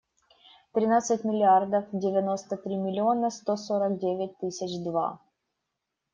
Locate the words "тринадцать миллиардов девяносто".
0.73-2.57